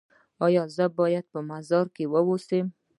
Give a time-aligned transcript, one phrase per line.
[0.45, 2.65] ایا زه باید په مزار کې اوسم؟